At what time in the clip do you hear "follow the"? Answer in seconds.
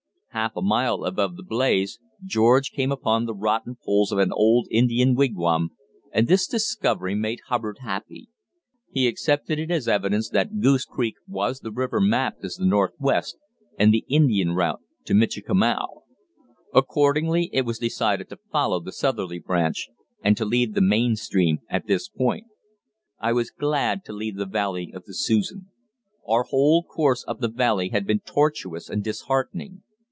18.53-18.93